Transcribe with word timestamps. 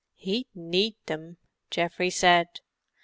"He'd 0.15 0.47
need 0.55 0.95
them," 1.05 1.37
Geoffrey 1.69 2.09
said. 2.09 2.61